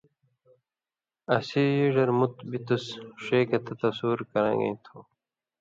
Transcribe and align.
اسی 1.35 1.65
ڙر 1.93 2.09
مُت 2.17 2.35
بِتُس 2.49 2.85
ݜے 3.23 3.39
گتہ 3.49 3.73
تصُور 3.79 4.19
کران٘گَیں 4.31 4.77
تھو 4.83 4.97